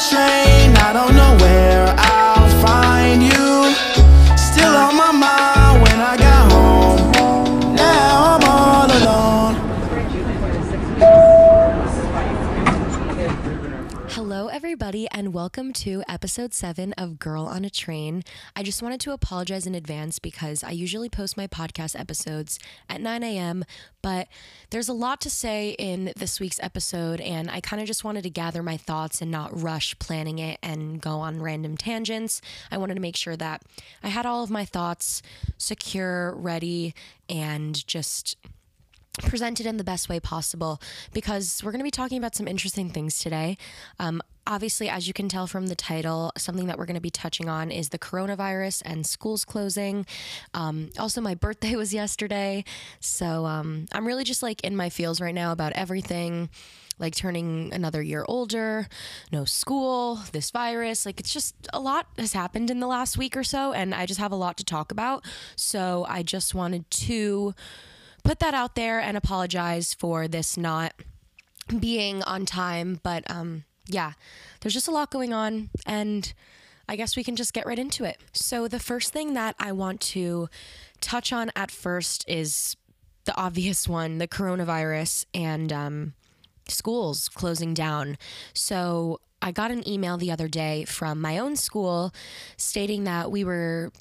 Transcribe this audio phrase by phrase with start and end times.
[0.00, 0.39] train.
[15.30, 18.24] Welcome to episode seven of Girl on a Train.
[18.56, 22.58] I just wanted to apologize in advance because I usually post my podcast episodes
[22.88, 23.64] at 9 a.m.,
[24.02, 24.26] but
[24.70, 28.24] there's a lot to say in this week's episode, and I kind of just wanted
[28.24, 32.42] to gather my thoughts and not rush planning it and go on random tangents.
[32.72, 33.62] I wanted to make sure that
[34.02, 35.22] I had all of my thoughts
[35.58, 36.92] secure, ready,
[37.28, 38.36] and just
[39.18, 40.80] presented in the best way possible
[41.12, 43.56] because we're going to be talking about some interesting things today.
[43.98, 47.10] Um, obviously, as you can tell from the title, something that we're going to be
[47.10, 50.04] touching on is the coronavirus and schools closing.
[50.52, 52.64] Um, also, my birthday was yesterday.
[52.98, 56.50] So um, I'm really just like in my feels right now about everything.
[56.98, 58.86] Like turning another year older,
[59.32, 61.06] no school, this virus.
[61.06, 64.04] Like it's just a lot has happened in the last week or so, and I
[64.04, 65.24] just have a lot to talk about.
[65.56, 67.54] So I just wanted to
[68.22, 70.92] put that out there and apologize for this not
[71.78, 73.00] being on time.
[73.02, 73.64] But um,
[73.94, 74.12] yeah,
[74.60, 76.32] there's just a lot going on, and
[76.88, 78.18] I guess we can just get right into it.
[78.32, 80.48] So, the first thing that I want to
[81.00, 82.76] touch on at first is
[83.24, 86.14] the obvious one the coronavirus and um,
[86.68, 88.18] schools closing down.
[88.52, 92.12] So, I got an email the other day from my own school
[92.56, 93.92] stating that we were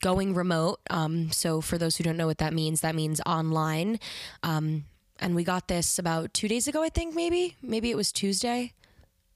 [0.00, 0.80] going remote.
[0.88, 3.98] Um, so, for those who don't know what that means, that means online.
[4.42, 4.84] Um,
[5.18, 7.56] and we got this about two days ago, I think, maybe.
[7.62, 8.74] Maybe it was Tuesday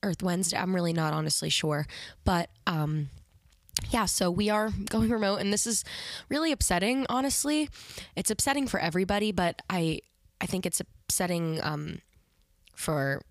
[0.02, 0.56] or Wednesday.
[0.56, 1.86] I'm really not honestly sure.
[2.24, 3.08] But um,
[3.90, 5.84] yeah, so we are going remote, and this is
[6.28, 7.68] really upsetting, honestly.
[8.16, 10.00] It's upsetting for everybody, but I,
[10.40, 12.00] I think it's upsetting um,
[12.74, 13.22] for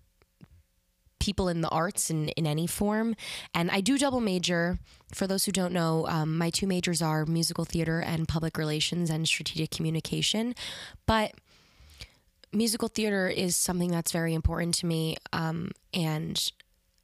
[1.20, 3.14] people in the arts in, in any form.
[3.54, 4.78] And I do double major.
[5.12, 9.10] For those who don't know, um, my two majors are musical theater and public relations
[9.10, 10.54] and strategic communication.
[11.06, 11.32] But
[12.52, 15.16] musical theater is something that's very important to me.
[15.32, 16.50] Um, and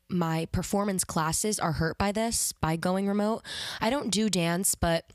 [0.08, 3.42] my performance classes are hurt by this, by going remote.
[3.80, 5.10] I don't do dance, but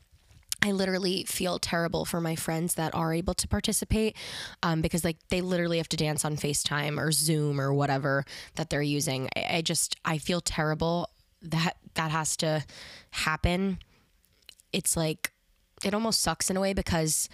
[0.62, 4.16] I literally feel terrible for my friends that are able to participate
[4.62, 8.70] um, because like they literally have to dance on FaceTime or Zoom or whatever that
[8.70, 9.28] they're using.
[9.34, 11.08] I, I just I feel terrible
[11.42, 12.64] that that has to
[13.10, 13.78] happen.
[14.72, 15.32] It's like
[15.84, 17.28] it almost sucks in a way because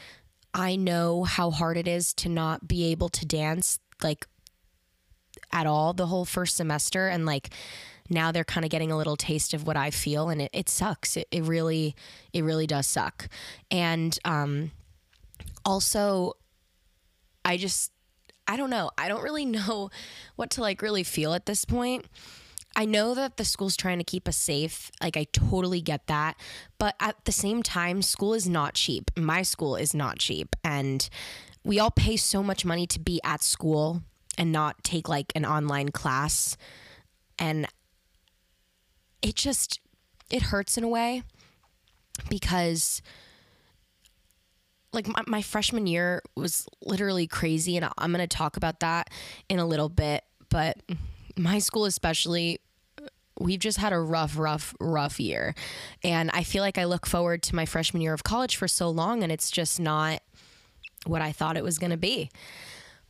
[0.54, 4.26] I know how hard it is to not be able to dance like
[5.52, 7.50] at all the whole first semester and like
[8.10, 10.68] now they're kind of getting a little taste of what I feel and it, it
[10.68, 11.16] sucks.
[11.16, 11.94] It, it really,
[12.32, 13.28] it really does suck.
[13.70, 14.70] And um,
[15.64, 16.34] also,
[17.44, 17.92] I just,
[18.46, 18.90] I don't know.
[18.96, 19.90] I don't really know
[20.36, 22.06] what to like really feel at this point.
[22.76, 24.90] I know that the school's trying to keep us safe.
[25.02, 26.36] Like, I totally get that.
[26.78, 29.10] But at the same time, school is not cheap.
[29.16, 30.54] My school is not cheap.
[30.62, 31.08] And
[31.64, 34.02] we all pay so much money to be at school
[34.38, 36.56] and not take like an online class.
[37.38, 37.66] And
[39.20, 39.80] it just
[40.30, 41.22] it hurts in a way
[42.30, 43.02] because
[44.92, 49.10] like my, my freshman year was literally crazy and i'm going to talk about that
[49.48, 50.24] in a little bit.
[50.48, 50.78] But
[51.36, 52.60] my school especially
[53.40, 55.54] we've just had a rough rough rough year.
[56.04, 58.88] And i feel like i look forward to my freshman year of college for so
[58.88, 60.22] long and it's just not
[61.06, 62.30] what i thought it was going to be.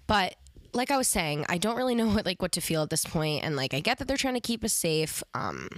[0.06, 0.36] But
[0.72, 3.04] like i was saying i don't really know what like what to feel at this
[3.04, 5.68] point and like i get that they're trying to keep us safe um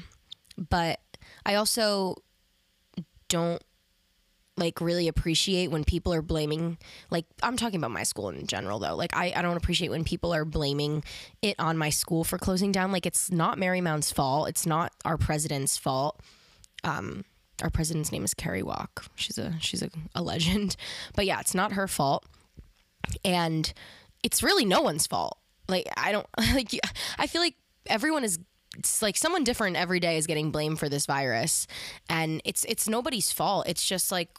[0.69, 1.01] but
[1.47, 2.17] I also
[3.29, 3.63] don't
[4.57, 6.77] like really appreciate when people are blaming
[7.11, 8.95] like I'm talking about my school in general though.
[8.95, 11.03] Like I, I don't appreciate when people are blaming
[11.41, 12.93] it on my school for closing down.
[12.93, 14.49] Like it's not Marymount's fault.
[14.49, 16.21] It's not our president's fault.
[16.85, 17.25] Um
[17.63, 19.07] our president's name is Kerry Walk.
[19.15, 20.77] She's a she's a, a legend.
[21.15, 22.27] But yeah, it's not her fault.
[23.25, 23.73] And
[24.23, 25.39] it's really no one's fault.
[25.69, 26.71] Like I don't like
[27.19, 27.55] I feel like
[27.87, 28.39] everyone is
[28.79, 31.67] it's like someone different every day is getting blamed for this virus.
[32.09, 33.69] And it's it's nobody's fault.
[33.69, 34.31] It's just like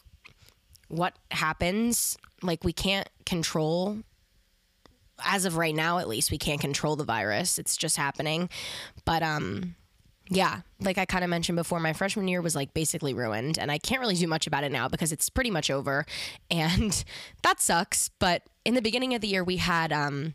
[0.88, 4.00] what happens like we can't control
[5.24, 7.60] as of right now at least we can't control the virus.
[7.60, 8.50] It's just happening.
[9.06, 9.76] But um
[10.32, 13.72] yeah like i kind of mentioned before my freshman year was like basically ruined and
[13.72, 16.06] i can't really do much about it now because it's pretty much over
[16.52, 17.04] and
[17.44, 20.34] that sucks but in the beginning of the year we had um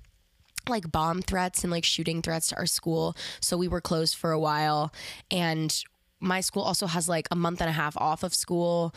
[0.68, 3.16] like bomb threats and like shooting threats to our school.
[3.40, 4.92] So we were closed for a while.
[5.30, 5.74] And
[6.20, 8.94] my school also has like a month and a half off of school.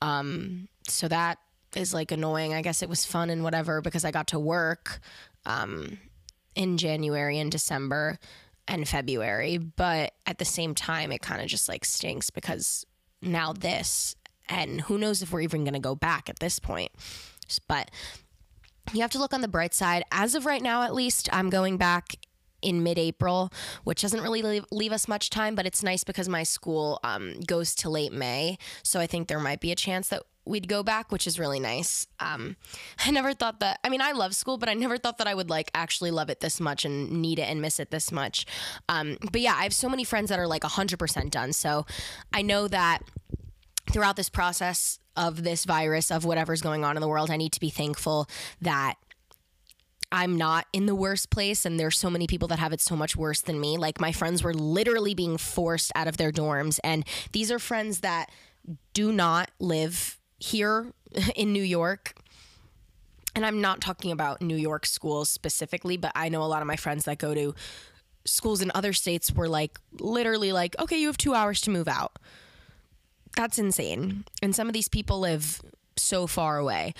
[0.00, 1.38] Um, so that
[1.76, 2.54] is like annoying.
[2.54, 5.00] I guess it was fun and whatever because I got to work
[5.46, 5.98] um,
[6.54, 8.18] in January and December.
[8.68, 12.86] And February, but at the same time, it kind of just like stinks because
[13.20, 14.16] now this,
[14.48, 16.92] and who knows if we're even going to go back at this point.
[17.68, 17.90] But
[18.92, 20.04] you have to look on the bright side.
[20.10, 22.16] As of right now, at least, I'm going back
[22.62, 23.52] in mid-April,
[23.84, 27.40] which doesn't really leave, leave us much time, but it's nice because my school um,
[27.40, 30.82] goes to late May, so I think there might be a chance that we'd go
[30.82, 32.06] back, which is really nice.
[32.18, 32.56] Um,
[33.04, 33.78] I never thought that.
[33.84, 36.30] I mean, I love school, but I never thought that I would like actually love
[36.30, 38.46] it this much and need it and miss it this much.
[38.88, 41.86] Um, but yeah, I have so many friends that are like 100% done, so
[42.32, 43.00] I know that
[43.90, 47.52] throughout this process of this virus of whatever's going on in the world, I need
[47.52, 48.28] to be thankful
[48.60, 48.94] that
[50.10, 52.94] I'm not in the worst place and there's so many people that have it so
[52.94, 53.78] much worse than me.
[53.78, 58.00] Like my friends were literally being forced out of their dorms and these are friends
[58.00, 58.30] that
[58.92, 60.92] do not live here
[61.36, 62.14] in New York.
[63.34, 66.68] And I'm not talking about New York schools specifically, but I know a lot of
[66.68, 67.54] my friends that go to
[68.26, 71.88] schools in other states were like literally like, "Okay, you have 2 hours to move
[71.88, 72.18] out."
[73.36, 74.24] That's insane.
[74.42, 75.62] And some of these people live
[75.96, 76.92] so far away.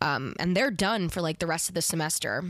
[0.00, 2.44] Um, and they're done for like the rest of the semester.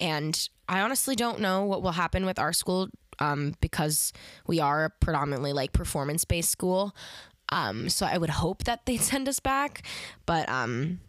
[0.00, 4.12] And I honestly don't know what will happen with our school um, because
[4.46, 6.94] we are a predominantly like performance based school.
[7.50, 9.82] Um, so I would hope that they'd send us back.
[10.26, 11.00] But um,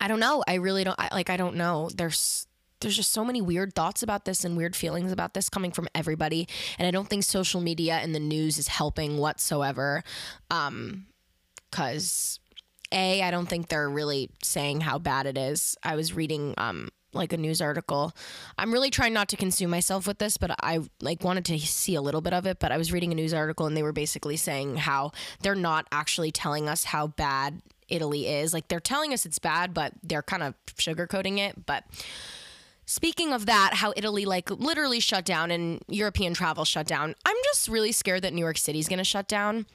[0.00, 0.44] I don't know.
[0.46, 1.30] I really don't I, like.
[1.30, 1.90] I don't know.
[1.94, 2.46] There's
[2.80, 5.88] there's just so many weird thoughts about this and weird feelings about this coming from
[5.94, 6.48] everybody,
[6.78, 10.04] and I don't think social media and the news is helping whatsoever.
[10.50, 11.06] Um,
[11.70, 12.40] cause
[12.92, 15.76] a I don't think they're really saying how bad it is.
[15.82, 18.12] I was reading um like a news article.
[18.58, 21.94] I'm really trying not to consume myself with this, but I like wanted to see
[21.94, 23.92] a little bit of it, but I was reading a news article and they were
[23.92, 28.52] basically saying how they're not actually telling us how bad Italy is.
[28.52, 31.84] Like they're telling us it's bad, but they're kind of sugarcoating it, but
[32.90, 37.14] Speaking of that, how Italy like literally shut down and European travel shut down.
[37.26, 39.66] I'm just really scared that New York City's going to shut down.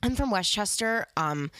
[0.00, 1.06] I'm from Westchester.
[1.16, 1.50] Um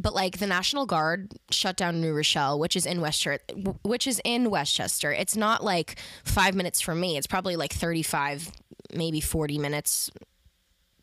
[0.00, 3.44] but like the National Guard shut down New Rochelle, which is in Westchester,
[3.82, 5.12] which is in Westchester.
[5.12, 7.16] It's not like five minutes from me.
[7.16, 8.50] It's probably like thirty-five,
[8.94, 10.10] maybe forty minutes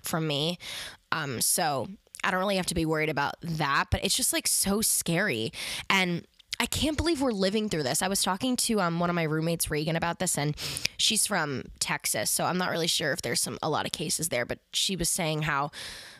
[0.01, 0.57] from me.
[1.11, 1.87] Um, so
[2.23, 3.85] I don't really have to be worried about that.
[3.91, 5.51] But it's just like so scary,
[5.89, 6.25] and
[6.59, 8.01] I can't believe we're living through this.
[8.01, 10.55] I was talking to um, one of my roommates, Reagan, about this, and
[10.97, 14.29] she's from Texas, so I'm not really sure if there's some a lot of cases
[14.29, 14.45] there.
[14.45, 15.71] But she was saying how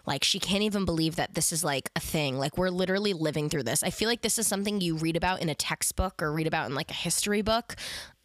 [0.06, 2.38] like she can't even believe that this is like a thing.
[2.38, 3.84] Like we're literally living through this.
[3.84, 6.68] I feel like this is something you read about in a textbook or read about
[6.70, 7.76] in like a history book.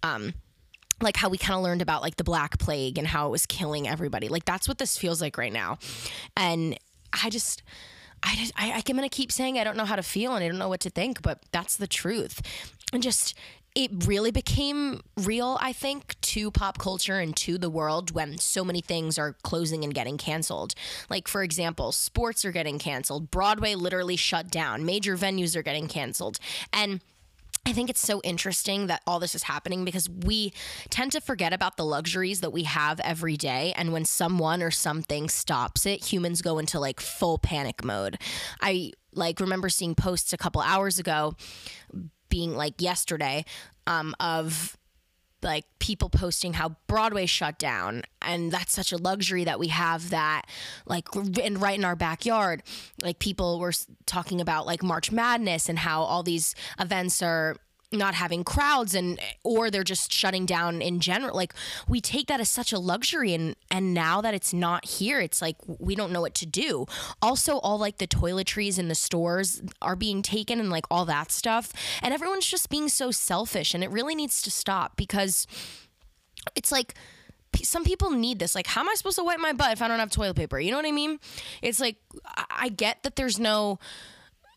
[0.03, 0.35] Um,
[1.01, 3.47] like how we kind of learned about like the black plague and how it was
[3.47, 4.29] killing everybody.
[4.29, 5.79] Like that's what this feels like right now.
[6.37, 6.79] And
[7.13, 7.63] I just
[8.23, 10.49] I just I, I'm gonna keep saying I don't know how to feel and I
[10.49, 12.41] don't know what to think, but that's the truth.
[12.93, 13.37] And just
[13.75, 18.65] it really became real, I think, to pop culture and to the world when so
[18.65, 20.75] many things are closing and getting canceled.
[21.09, 25.89] Like, for example, sports are getting canceled, Broadway literally shut down, major venues are getting
[25.89, 26.39] canceled.
[26.73, 27.01] And
[27.65, 30.53] I think it's so interesting that all this is happening because we
[30.91, 33.73] tend to forget about the luxuries that we have every day.
[33.77, 38.19] And when someone or something stops it, humans go into like full panic mode.
[38.61, 41.37] I like remember seeing posts a couple hours ago
[42.29, 43.45] being like yesterday
[43.87, 44.77] um, of
[45.43, 50.11] like people posting how Broadway shut down and that's such a luxury that we have
[50.11, 50.43] that
[50.87, 51.09] like
[51.43, 52.63] and right in our backyard
[53.03, 53.73] like people were
[54.07, 57.57] talking about like March Madness and how all these events are
[57.93, 61.55] not having crowds and or they're just shutting down in general like
[61.89, 65.43] we take that as such a luxury and and now that it's not here it's
[65.43, 66.87] like we don't know what to do
[67.21, 71.31] also all like the toiletries in the stores are being taken and like all that
[71.31, 71.73] stuff
[72.03, 75.47] and everyone's just being so selfish and it really needs to stop because
[76.57, 76.95] it's like
[77.63, 78.55] some people need this.
[78.55, 80.59] Like, how am I supposed to wipe my butt if I don't have toilet paper?
[80.59, 81.19] You know what I mean?
[81.61, 81.97] It's like,
[82.51, 83.79] I get that there's no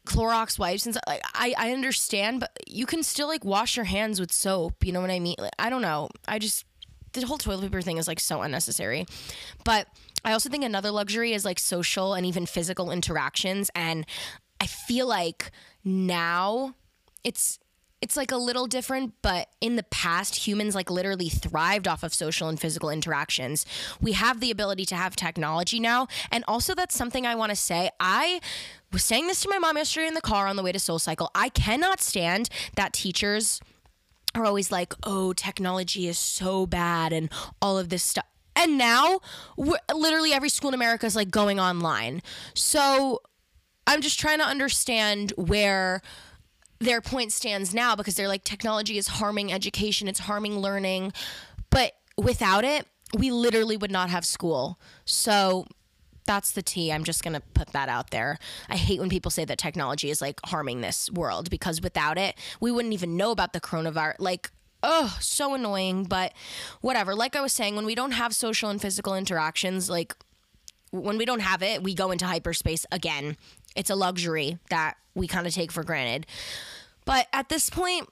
[0.06, 1.04] Clorox wipes and stuff.
[1.08, 4.86] Like, I, I understand, but you can still like wash your hands with soap.
[4.86, 5.36] You know what I mean?
[5.38, 6.10] Like, I don't know.
[6.28, 6.66] I just
[7.14, 9.06] the whole toilet paper thing is like so unnecessary.
[9.64, 9.88] But
[10.24, 13.70] I also think another luxury is like social and even physical interactions.
[13.76, 14.06] And
[14.60, 15.52] I feel like
[15.84, 16.76] now
[17.24, 17.60] it's
[18.06, 22.14] it's like a little different, but in the past, humans like literally thrived off of
[22.14, 23.66] social and physical interactions.
[24.00, 26.08] We have the ability to have technology now.
[26.32, 27.90] And also, that's something I want to say.
[28.00, 28.42] I
[28.94, 31.00] was saying this to my mom yesterday in the car on the way to Soul
[31.00, 31.32] Cycle.
[31.34, 33.60] I cannot stand that teachers
[34.36, 38.26] are always like, oh, technology is so bad and all of this stuff.
[38.56, 39.20] And now,
[39.58, 42.22] literally every school in America is like going online.
[42.54, 43.24] So
[43.88, 46.04] I'm just trying to understand where
[46.80, 51.14] their point stands now because they're like technology is harming education, it's harming learning.
[51.70, 54.80] But without it, we literally would not have school.
[55.06, 55.66] So
[56.26, 56.92] that's the tea.
[56.92, 58.40] I'm just going to put that out there.
[58.70, 62.36] I hate when people say that technology is like harming this world because without it,
[62.60, 64.16] we wouldn't even know about the coronavirus.
[64.20, 64.52] Like,
[64.82, 66.34] oh, so annoying, but
[66.82, 67.16] whatever.
[67.16, 70.16] Like I was saying, when we don't have social and physical interactions, like
[70.92, 73.38] when we don't have it, we go into hyperspace again.
[73.76, 76.26] It's a luxury that we kind of take for granted.
[77.06, 78.10] But at this point,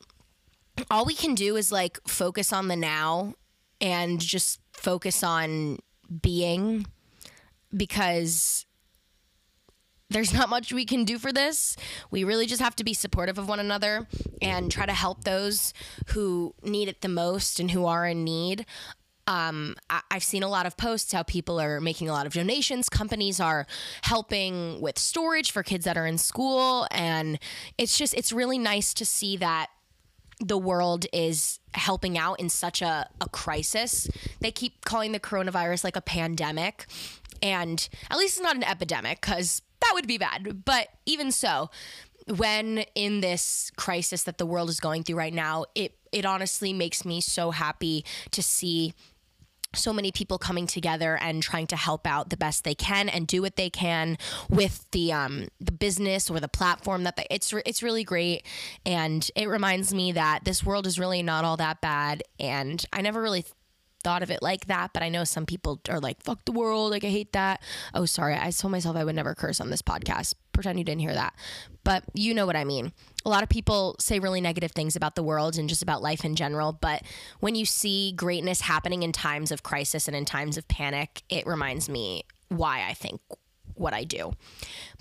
[0.89, 3.35] all we can do is like focus on the now
[3.81, 5.79] and just focus on
[6.21, 6.85] being
[7.75, 8.65] because
[10.09, 11.75] there's not much we can do for this.
[12.11, 14.07] We really just have to be supportive of one another
[14.41, 15.73] and try to help those
[16.07, 18.65] who need it the most and who are in need.
[19.27, 22.33] Um, I- I've seen a lot of posts how people are making a lot of
[22.33, 22.89] donations.
[22.89, 23.65] Companies are
[24.01, 26.87] helping with storage for kids that are in school.
[26.91, 27.39] And
[27.77, 29.67] it's just, it's really nice to see that
[30.39, 34.09] the world is helping out in such a, a crisis.
[34.41, 36.85] They keep calling the coronavirus like a pandemic.
[37.41, 40.65] And at least it's not an epidemic because that would be bad.
[40.65, 41.69] But even so,
[42.37, 46.73] when in this crisis that the world is going through right now, it, it honestly
[46.73, 48.93] makes me so happy to see
[49.75, 53.27] so many people coming together and trying to help out the best they can and
[53.27, 54.17] do what they can
[54.49, 58.45] with the um, the business or the platform that they, it's re- it's really great.
[58.85, 62.23] And it reminds me that this world is really not all that bad.
[62.39, 63.53] And I never really th-
[64.03, 66.91] thought of it like that but I know some people are like fuck the world.
[66.91, 67.61] Like I hate that.
[67.93, 68.35] Oh sorry.
[68.35, 70.33] I told myself I would never curse on this podcast.
[70.51, 71.33] Pretend you didn't hear that.
[71.83, 72.91] But you know what I mean
[73.25, 76.25] a lot of people say really negative things about the world and just about life
[76.25, 76.73] in general.
[76.73, 77.03] But
[77.39, 81.47] when you see greatness happening in times of crisis and in times of panic, it
[81.47, 83.21] reminds me why I think
[83.75, 84.33] what I do.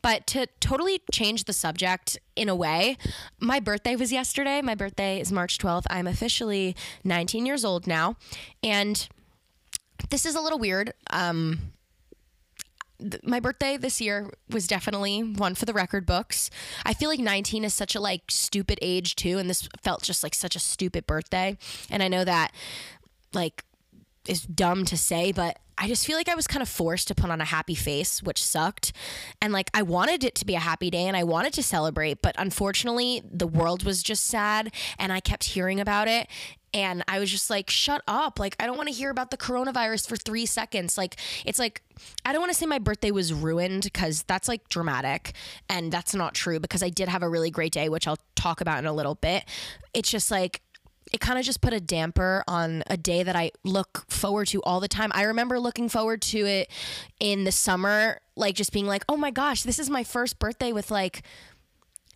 [0.02, 2.96] But to totally change the subject in a way,
[3.38, 4.62] my birthday was yesterday.
[4.62, 5.84] My birthday is March 12th.
[5.90, 6.74] I'm officially
[7.04, 8.16] 19 years old now.
[8.62, 9.08] And
[10.10, 10.94] this is a little weird.
[11.10, 11.71] Um,
[13.22, 16.50] my birthday this year was definitely one for the record books.
[16.84, 20.22] I feel like 19 is such a like stupid age too and this felt just
[20.22, 21.56] like such a stupid birthday.
[21.90, 22.52] And I know that
[23.32, 23.64] like
[24.26, 27.14] is dumb to say, but I just feel like I was kind of forced to
[27.14, 28.92] put on a happy face, which sucked.
[29.40, 32.22] And like I wanted it to be a happy day and I wanted to celebrate,
[32.22, 36.28] but unfortunately, the world was just sad and I kept hearing about it.
[36.72, 38.38] And I was just like, shut up.
[38.38, 40.96] Like, I don't want to hear about the coronavirus for three seconds.
[40.96, 41.82] Like, it's like,
[42.24, 45.34] I don't want to say my birthday was ruined because that's like dramatic.
[45.68, 48.60] And that's not true because I did have a really great day, which I'll talk
[48.60, 49.44] about in a little bit.
[49.92, 50.62] It's just like,
[51.12, 54.62] it kind of just put a damper on a day that I look forward to
[54.62, 55.10] all the time.
[55.14, 56.70] I remember looking forward to it
[57.20, 60.72] in the summer, like just being like, oh my gosh, this is my first birthday
[60.72, 61.22] with like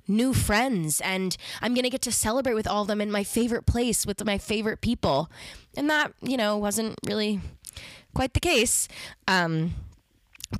[0.09, 3.25] new friends and I'm going to get to celebrate with all of them in my
[3.25, 5.31] favorite place with my favorite people.
[5.77, 7.41] And that, you know, wasn't really
[8.15, 8.89] quite the case.
[9.27, 9.75] Um,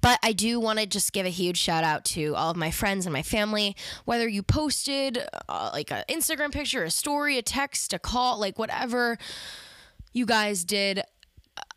[0.01, 2.71] but I do want to just give a huge shout out to all of my
[2.71, 3.77] friends and my family.
[4.05, 8.59] Whether you posted uh, like an Instagram picture, a story, a text, a call, like
[8.59, 9.19] whatever
[10.13, 11.01] you guys did,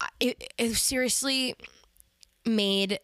[0.01, 1.55] uh, it, it seriously
[2.45, 2.99] made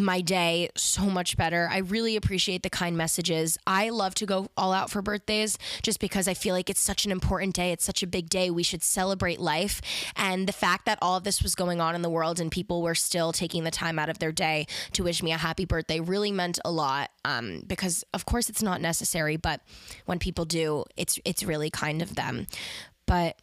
[0.00, 1.68] my day so much better.
[1.70, 3.58] I really appreciate the kind messages.
[3.66, 7.04] I love to go all out for birthdays just because I feel like it's such
[7.04, 7.72] an important day.
[7.72, 8.48] It's such a big day.
[8.48, 9.80] We should celebrate life.
[10.14, 12.80] And the fact that all of this was going on in the world and people
[12.80, 15.98] were still taking the time out of their day to wish me a happy birthday
[15.98, 17.10] really meant a lot.
[17.24, 19.62] Um, because of course it's not necessary, but
[20.06, 22.46] when people do, it's it's really kind of them.
[23.06, 23.36] But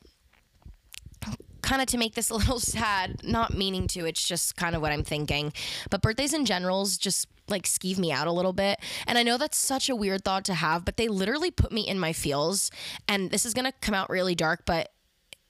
[1.69, 4.81] kind of to make this a little sad, not meaning to, it's just kind of
[4.81, 5.53] what I'm thinking.
[5.91, 8.79] But birthdays in generals just like skeeve me out a little bit.
[9.05, 11.87] And I know that's such a weird thought to have, but they literally put me
[11.87, 12.71] in my feels.
[13.07, 14.89] And this is going to come out really dark, but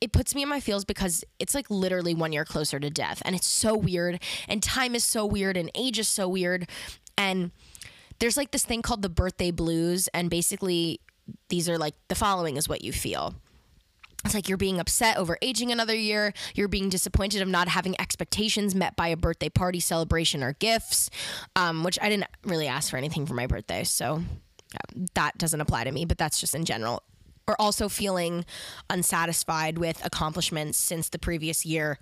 [0.01, 3.21] it puts me in my feels because it's like literally one year closer to death.
[3.23, 4.21] And it's so weird.
[4.47, 5.55] And time is so weird.
[5.55, 6.69] And age is so weird.
[7.17, 7.51] And
[8.19, 10.09] there's like this thing called the birthday blues.
[10.13, 10.99] And basically,
[11.47, 13.35] these are like the following is what you feel
[14.25, 16.33] it's like you're being upset over aging another year.
[16.53, 21.09] You're being disappointed of not having expectations met by a birthday party, celebration, or gifts,
[21.55, 23.83] um, which I didn't really ask for anything for my birthday.
[23.83, 24.23] So
[25.15, 27.03] that doesn't apply to me, but that's just in general.
[27.47, 28.45] Or also feeling
[28.89, 31.97] unsatisfied with accomplishments since the previous year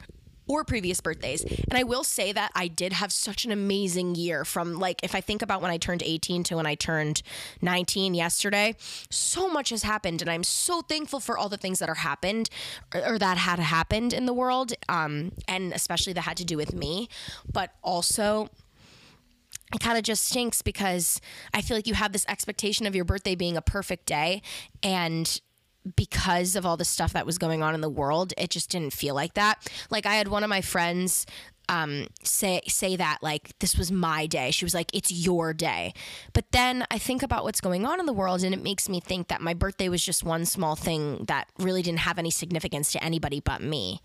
[0.47, 1.43] or previous birthdays.
[1.43, 5.15] And I will say that I did have such an amazing year from like if
[5.15, 7.21] I think about when I turned 18 to when I turned
[7.61, 8.75] 19 yesterday,
[9.09, 12.49] so much has happened and I'm so thankful for all the things that are happened
[12.93, 16.73] or, that had happened in the world um and especially that had to do with
[16.73, 17.09] me,
[17.51, 18.49] but also
[19.73, 21.19] it kind of just stinks because
[21.53, 24.41] I feel like you have this expectation of your birthday being a perfect day
[24.81, 25.41] and
[25.95, 28.93] because of all the stuff that was going on in the world, it just didn't
[28.93, 29.69] feel like that.
[29.89, 31.25] Like I had one of my friends
[31.69, 34.51] um, say say that like this was my day.
[34.51, 35.93] She was like, "It's your day,"
[36.33, 38.99] but then I think about what's going on in the world, and it makes me
[38.99, 42.91] think that my birthday was just one small thing that really didn't have any significance
[42.93, 44.01] to anybody but me,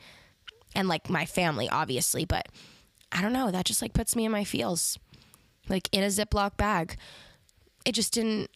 [0.75, 2.25] and like my family, obviously.
[2.25, 2.49] But
[3.13, 3.51] I don't know.
[3.51, 4.99] That just like puts me in my feels,
[5.69, 6.97] like in a Ziploc bag.
[7.85, 8.49] It just didn't,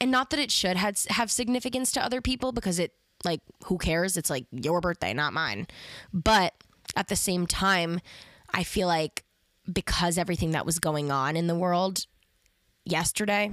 [0.00, 2.92] and not that it should have have significance to other people because it
[3.24, 4.16] like who cares?
[4.16, 5.66] It's like your birthday, not mine,
[6.12, 6.54] but
[6.96, 8.00] at the same time,
[8.52, 9.24] I feel like
[9.70, 12.06] because everything that was going on in the world
[12.84, 13.50] yesterday,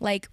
[0.00, 0.28] like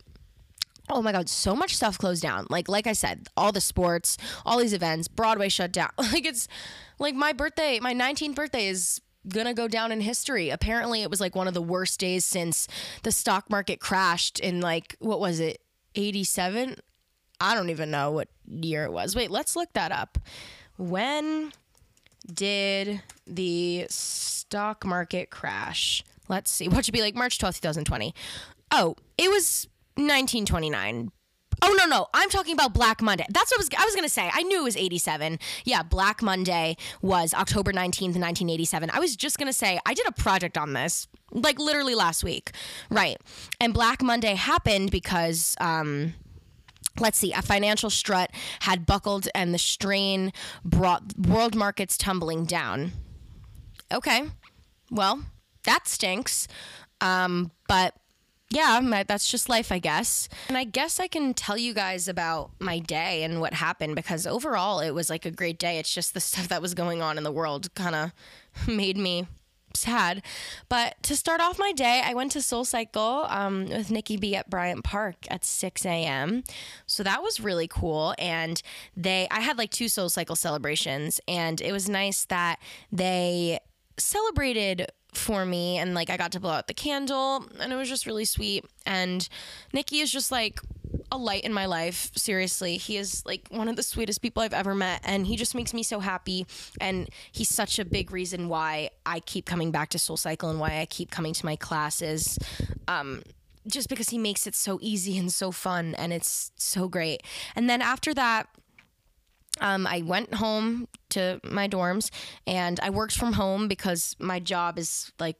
[0.91, 2.48] oh my god so much stuff closed down.
[2.50, 5.89] Like like i said all the sports all these events broadway shut down.
[5.98, 6.48] Like it's
[6.98, 11.19] like my birthday my 19th birthday is gonna go down in history apparently it was
[11.19, 12.67] like one of the worst days since
[13.03, 15.61] the stock market crashed in like what was it
[15.95, 16.75] 87
[17.41, 20.17] i don't even know what year it was wait let's look that up
[20.77, 21.51] when
[22.33, 26.03] did the stock market crash?
[26.27, 26.67] Let's see.
[26.67, 28.13] What should be like March 12th, 2020?
[28.71, 31.11] Oh, it was 1929.
[31.62, 33.25] Oh no no, I'm talking about Black Monday.
[33.30, 34.30] That's what I was I was going to say.
[34.32, 35.39] I knew it was 87.
[35.66, 38.89] Yeah, Black Monday was October 19th, 1987.
[38.92, 42.24] I was just going to say I did a project on this like literally last
[42.24, 42.51] week.
[42.89, 43.18] Right.
[43.60, 46.13] And Black Monday happened because um
[47.00, 50.34] let's see, a financial strut had buckled and the strain
[50.66, 52.92] brought world markets tumbling down.
[53.92, 54.24] Okay,
[54.92, 55.24] well,
[55.63, 56.48] that stinks.
[57.01, 57.96] Um, but
[58.50, 60.27] yeah, that's just life, I guess.
[60.48, 64.25] And I guess I can tell you guys about my day and what happened because
[64.25, 65.77] overall it was like a great day.
[65.77, 68.12] It's just the stuff that was going on in the world kind of
[68.68, 69.27] made me
[69.75, 70.24] sad.
[70.68, 74.36] But to start off my day, I went to Soul Cycle um, with Nikki B
[74.36, 76.44] at Bryant Park at 6 a.m.
[76.88, 78.15] So that was really cool.
[78.18, 78.62] And
[78.98, 82.60] they, I had like two Soul Cycle celebrations, and it was nice that
[82.91, 83.60] they
[83.98, 87.89] celebrated for me and like I got to blow out the candle and it was
[87.89, 89.28] just really sweet and
[89.74, 90.60] Nikki is just like
[91.12, 92.12] a light in my life.
[92.15, 95.56] Seriously, he is like one of the sweetest people I've ever met, and he just
[95.56, 96.45] makes me so happy.
[96.80, 100.60] And he's such a big reason why I keep coming back to Soul Cycle and
[100.60, 102.38] why I keep coming to my classes.
[102.88, 103.24] Um,
[103.67, 107.24] just because he makes it so easy and so fun, and it's so great.
[107.56, 108.48] And then after that,
[109.62, 112.10] um, I went home to my dorms
[112.48, 115.38] and I worked from home because my job is like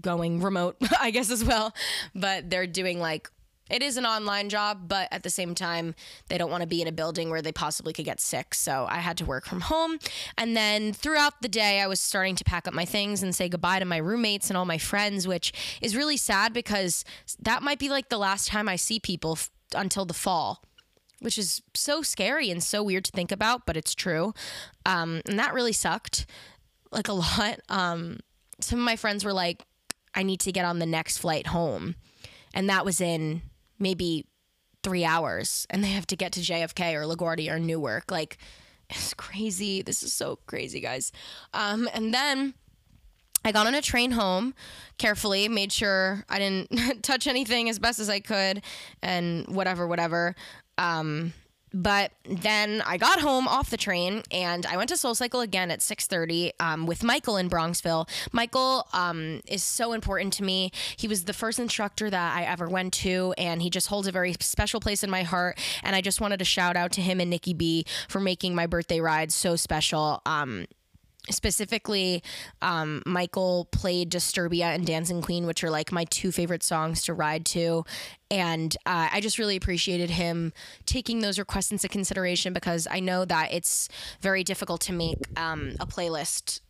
[0.00, 1.74] going remote, I guess, as well.
[2.14, 3.30] But they're doing like
[3.70, 5.94] it is an online job, but at the same time,
[6.28, 8.52] they don't want to be in a building where they possibly could get sick.
[8.52, 9.98] So I had to work from home.
[10.36, 13.48] And then throughout the day, I was starting to pack up my things and say
[13.48, 17.04] goodbye to my roommates and all my friends, which is really sad because
[17.40, 20.64] that might be like the last time I see people f- until the fall.
[21.20, 24.34] Which is so scary and so weird to think about, but it's true.
[24.86, 26.26] Um, and that really sucked,
[26.90, 27.60] like a lot.
[27.68, 28.20] Um,
[28.60, 29.64] some of my friends were like,
[30.14, 31.94] I need to get on the next flight home.
[32.54, 33.42] And that was in
[33.78, 34.26] maybe
[34.82, 38.10] three hours and they have to get to JFK or LaGuardia or Newark.
[38.10, 38.38] Like,
[38.90, 39.82] it's crazy.
[39.82, 41.12] This is so crazy, guys.
[41.54, 42.54] Um, and then
[43.44, 44.54] I got on a train home
[44.98, 48.62] carefully, made sure I didn't touch anything as best as I could,
[49.02, 50.34] and whatever, whatever.
[50.80, 51.34] Um,
[51.72, 55.70] but then I got home off the train and I went to Soul Cycle again
[55.70, 58.08] at 6:30 um, with Michael in Bronxville.
[58.32, 60.72] Michael um, is so important to me.
[60.96, 64.12] He was the first instructor that I ever went to, and he just holds a
[64.12, 65.58] very special place in my heart.
[65.84, 68.66] And I just wanted to shout out to him and Nikki B for making my
[68.66, 70.22] birthday ride so special.
[70.26, 70.66] Um,
[71.28, 72.22] specifically
[72.62, 77.12] um, michael played disturbia and dancing queen which are like my two favorite songs to
[77.12, 77.84] ride to
[78.30, 80.52] and uh, i just really appreciated him
[80.86, 83.88] taking those requests into consideration because i know that it's
[84.20, 86.60] very difficult to make um, a playlist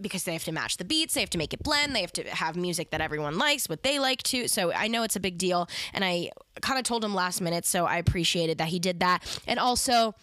[0.00, 2.12] because they have to match the beats, they have to make it blend, they have
[2.12, 4.48] to have music that everyone likes, what they like too.
[4.48, 5.68] So I know it's a big deal.
[5.92, 9.22] And I kind of told him last minute, so I appreciated that he did that.
[9.46, 10.14] And also,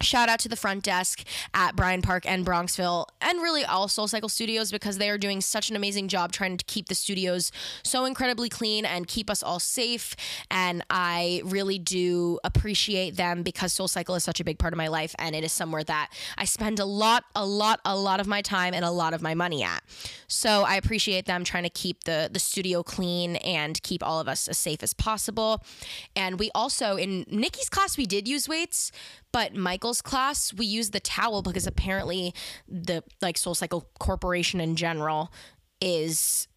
[0.00, 4.08] Shout out to the front desk at Bryant Park and Bronxville, and really all Soul
[4.08, 7.52] Cycle Studios because they are doing such an amazing job trying to keep the studios
[7.82, 10.16] so incredibly clean and keep us all safe.
[10.50, 14.76] And I really do appreciate them because Soul Cycle is such a big part of
[14.76, 18.20] my life, and it is somewhere that I spend a lot, a lot, a lot
[18.20, 19.82] of my time and a lot of my money at.
[20.26, 24.28] So I appreciate them trying to keep the the studio clean and keep all of
[24.28, 25.62] us as safe as possible.
[26.16, 28.90] And we also in Nikki's class we did use weights,
[29.32, 32.32] but Michael's class, we use the towel because apparently
[32.66, 35.30] the like Soul Cycle Corporation in general
[35.78, 36.48] is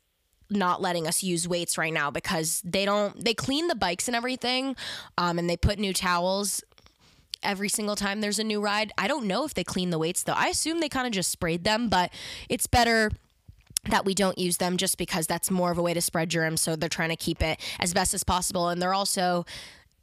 [0.49, 4.15] not letting us use weights right now because they don't they clean the bikes and
[4.15, 4.77] everything
[5.17, 6.63] um, and they put new towels
[7.43, 8.93] every single time there's a new ride.
[8.97, 10.31] I don't know if they clean the weights though.
[10.31, 12.13] I assume they kind of just sprayed them but
[12.47, 13.11] it's better
[13.89, 16.61] that we don't use them just because that's more of a way to spread germs
[16.61, 18.69] so they're trying to keep it as best as possible.
[18.69, 19.45] And they're also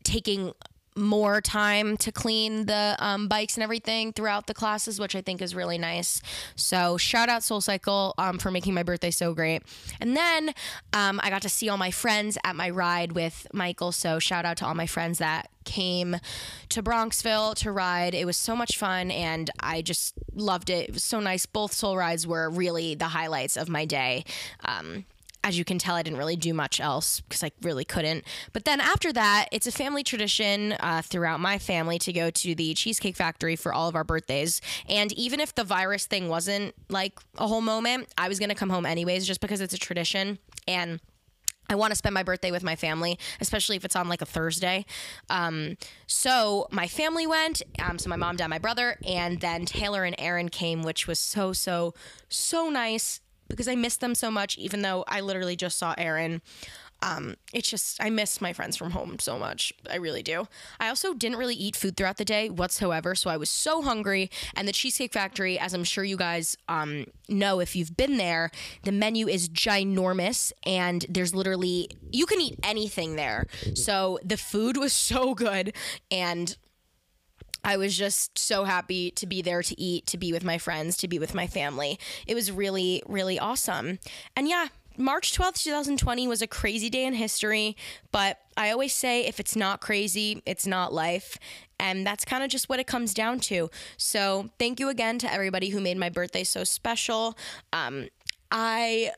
[0.04, 0.52] taking
[0.96, 5.42] more time to clean the um, bikes and everything throughout the classes, which I think
[5.42, 6.22] is really nice.
[6.56, 9.62] So shout out Soul Cycle um, for making my birthday so great.
[10.00, 10.54] And then
[10.92, 13.92] um, I got to see all my friends at my ride with Michael.
[13.92, 16.16] So shout out to all my friends that came
[16.68, 18.14] to Bronxville to ride.
[18.14, 20.88] It was so much fun and I just loved it.
[20.88, 21.46] It was so nice.
[21.46, 24.24] Both soul rides were really the highlights of my day.
[24.64, 25.06] Um,
[25.44, 28.24] as you can tell, I didn't really do much else because I really couldn't.
[28.54, 32.54] But then after that, it's a family tradition uh, throughout my family to go to
[32.54, 34.62] the Cheesecake Factory for all of our birthdays.
[34.88, 38.54] And even if the virus thing wasn't like a whole moment, I was going to
[38.54, 40.38] come home anyways just because it's a tradition.
[40.66, 40.98] And
[41.68, 44.26] I want to spend my birthday with my family, especially if it's on like a
[44.26, 44.86] Thursday.
[45.28, 45.76] Um,
[46.06, 47.62] so my family went.
[47.82, 51.18] Um, so my mom, dad, my brother, and then Taylor and Aaron came, which was
[51.18, 51.92] so, so,
[52.28, 53.20] so nice
[53.54, 56.42] because I missed them so much, even though I literally just saw Aaron.
[57.02, 59.74] Um, it's just, I miss my friends from home so much.
[59.90, 60.48] I really do.
[60.80, 63.14] I also didn't really eat food throughout the day whatsoever.
[63.14, 64.30] So I was so hungry.
[64.56, 68.50] And the Cheesecake Factory, as I'm sure you guys um, know if you've been there,
[68.84, 73.48] the menu is ginormous and there's literally, you can eat anything there.
[73.74, 75.74] So the food was so good.
[76.10, 76.56] And
[77.64, 80.96] I was just so happy to be there to eat, to be with my friends,
[80.98, 81.98] to be with my family.
[82.26, 83.98] It was really, really awesome.
[84.36, 87.76] And yeah, March 12th, 2020 was a crazy day in history,
[88.12, 91.36] but I always say if it's not crazy, it's not life.
[91.80, 93.70] And that's kind of just what it comes down to.
[93.96, 97.36] So, thank you again to everybody who made my birthday so special.
[97.72, 98.08] Um,
[98.52, 99.10] I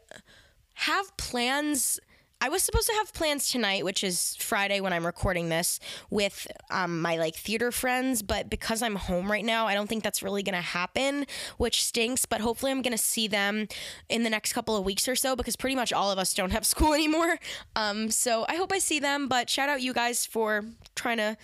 [0.73, 2.01] have plans
[2.47, 5.81] I was supposed to have plans tonight, which is Friday when I'm recording this,
[6.11, 8.23] with um, my like theater friends.
[8.23, 12.25] But because I'm home right now, I don't think that's really gonna happen, which stinks.
[12.25, 13.67] But hopefully, I'm gonna see them
[14.09, 16.53] in the next couple of weeks or so because pretty much all of us don't
[16.53, 17.41] have school anymore.
[17.75, 19.27] Um, so I hope I see them.
[19.27, 21.37] But shout out you guys for trying to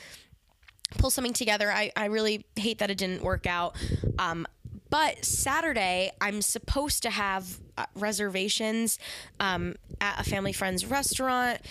[0.98, 1.72] pull something together.
[1.72, 3.74] I, I really hate that it didn't work out.
[4.20, 4.46] Um,
[4.92, 8.98] but Saturday, I'm supposed to have uh, reservations
[9.40, 11.62] um, at a family friend's restaurant.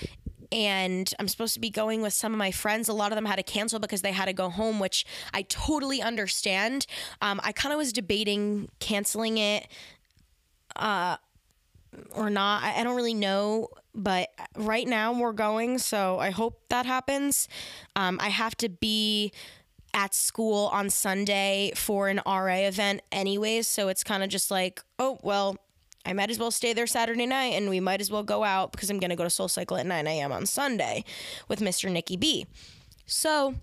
[0.51, 2.89] And I'm supposed to be going with some of my friends.
[2.89, 5.05] A lot of them had to cancel because they had to go home, which
[5.35, 6.87] I totally understand.
[7.21, 9.67] Um, I kind of was debating canceling it
[10.75, 11.17] uh,
[12.13, 12.63] or not.
[12.63, 17.47] I, I don't really know but right now we're going, so I hope that happens.
[17.95, 19.33] Um, I have to be
[19.93, 23.67] at school on Sunday for an RA event, anyways.
[23.67, 25.57] So it's kind of just like, oh, well,
[26.05, 28.71] I might as well stay there Saturday night and we might as well go out
[28.71, 30.31] because I'm going to go to Soul Cycle at 9 a.m.
[30.31, 31.03] on Sunday
[31.47, 31.91] with Mr.
[31.91, 32.47] Nikki B.
[33.05, 33.55] So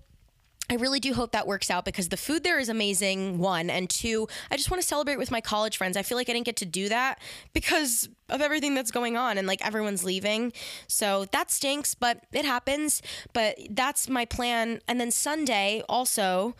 [0.69, 3.69] I really do hope that works out because the food there is amazing, one.
[3.69, 5.97] And two, I just want to celebrate with my college friends.
[5.97, 7.19] I feel like I didn't get to do that
[7.53, 10.53] because of everything that's going on and like everyone's leaving.
[10.87, 13.01] So that stinks, but it happens.
[13.33, 14.79] But that's my plan.
[14.87, 16.55] And then Sunday also,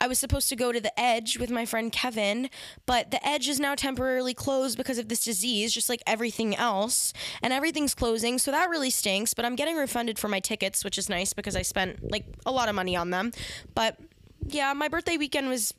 [0.00, 2.50] I was supposed to go to the Edge with my friend Kevin,
[2.86, 7.12] but the Edge is now temporarily closed because of this disease, just like everything else.
[7.42, 9.34] And everything's closing, so that really stinks.
[9.34, 12.52] But I'm getting refunded for my tickets, which is nice because I spent like a
[12.52, 13.32] lot of money on them.
[13.74, 13.98] But
[14.46, 15.72] yeah, my birthday weekend was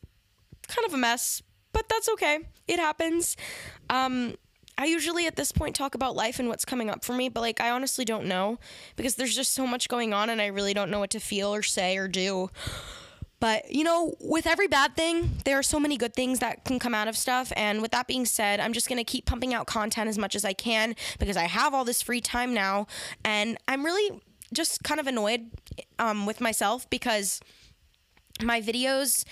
[0.67, 1.41] kind of a mess,
[1.73, 2.39] but that's okay.
[2.67, 3.37] It happens.
[3.89, 4.35] Um,
[4.77, 7.41] I usually at this point talk about life and what's coming up for me, but
[7.41, 8.59] like I honestly don't know
[8.95, 11.53] because there's just so much going on and I really don't know what to feel
[11.53, 12.49] or say or do.
[13.39, 16.79] But, you know, with every bad thing, there are so many good things that can
[16.79, 17.51] come out of stuff.
[17.55, 20.35] And with that being said, I'm just going to keep pumping out content as much
[20.35, 22.87] as I can because I have all this free time now.
[23.23, 24.21] And I'm really
[24.53, 25.51] just kind of annoyed
[25.99, 27.41] um, with myself because
[28.41, 29.25] my videos,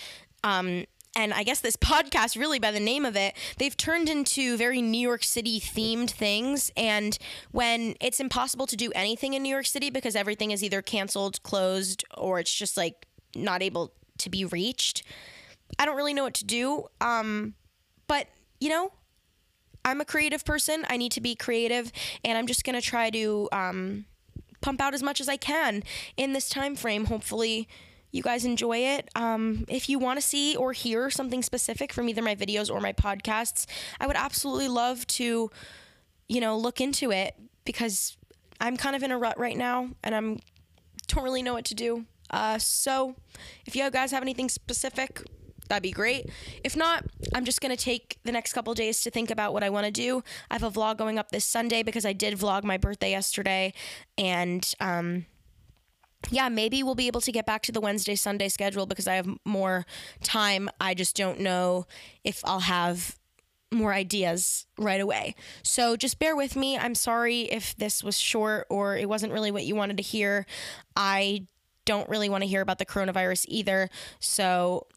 [0.43, 0.85] um,
[1.15, 4.81] and I guess this podcast, really by the name of it, they've turned into very
[4.81, 6.71] New York City themed things.
[6.75, 7.17] And
[7.51, 11.41] when it's impossible to do anything in New York City because everything is either canceled,
[11.43, 15.03] closed, or it's just like not able to be reached.
[15.79, 16.85] I don't really know what to do.
[17.01, 17.55] Um,
[18.07, 18.27] but,
[18.59, 18.91] you know,
[19.85, 20.85] I'm a creative person.
[20.89, 21.91] I need to be creative,
[22.23, 24.05] and I'm just going to try to um,
[24.61, 25.83] pump out as much as I can
[26.15, 27.05] in this time frame.
[27.05, 27.67] Hopefully,
[28.11, 29.09] you guys enjoy it.
[29.15, 32.79] Um, if you want to see or hear something specific from either my videos or
[32.79, 33.65] my podcasts,
[33.99, 35.49] I would absolutely love to,
[36.29, 38.15] you know, look into it because
[38.61, 40.39] I'm kind of in a rut right now, and I'm
[41.07, 42.05] don't really know what to do.
[42.33, 43.15] Uh, so
[43.65, 45.21] if you guys have anything specific,
[45.69, 46.29] that'd be great.
[46.63, 49.69] If not, I'm just to take the next couple days to think about what I
[49.69, 50.23] want to do.
[50.49, 53.73] I have a vlog going up this Sunday because I did vlog my birthday yesterday.
[54.17, 55.27] And, um,
[56.31, 59.15] yeah, maybe we'll be able to get back to the Wednesday Sunday schedule because I
[59.15, 59.85] have more
[60.23, 60.69] time.
[60.81, 61.85] I just don't know
[62.23, 63.17] if I'll have
[63.71, 65.35] more ideas right away.
[65.63, 66.77] So just bear with me.
[66.77, 70.45] I'm sorry if this was short or it wasn't really what you wanted to hear.
[70.95, 71.47] I
[71.85, 73.89] don't really want to hear about the coronavirus either.
[74.19, 74.87] So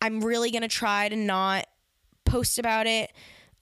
[0.00, 1.66] I'm really going to try to not
[2.24, 3.12] post about it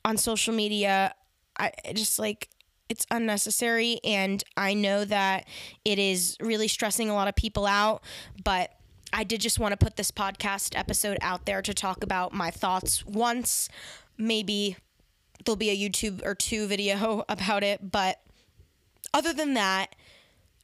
[0.04, 1.14] on social media.
[1.58, 2.48] I just like
[2.88, 5.46] it's unnecessary and I know that
[5.84, 8.02] it is really stressing a lot of people out,
[8.42, 8.72] but
[9.12, 12.50] I did just want to put this podcast episode out there to talk about my
[12.50, 13.68] thoughts once.
[14.18, 14.76] Maybe
[15.44, 18.20] there'll be a YouTube or two video about it, but
[19.12, 19.94] other than that,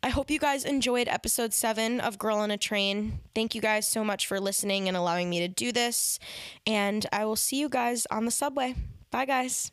[0.03, 3.21] I hope you guys enjoyed episode seven of Girl on a Train.
[3.35, 6.19] Thank you guys so much for listening and allowing me to do this.
[6.67, 8.75] And I will see you guys on the subway.
[9.11, 9.73] Bye, guys.